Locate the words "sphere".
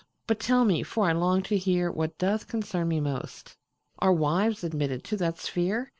5.37-5.89